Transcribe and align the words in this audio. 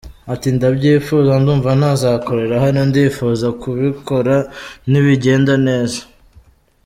Ati 0.33 0.47
“Ndabyifuza, 0.55 1.31
ndumva 1.41 1.69
nazakorera 1.79 2.55
hano, 2.63 2.81
ndifuza 2.89 3.47
kubikora 3.61 4.35
nibigenda 4.89 5.53
neza. 5.67 6.01